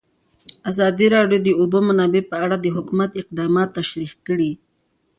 [0.69, 4.51] ازادي راډیو د د اوبو منابع په اړه د حکومت اقدامات تشریح کړي.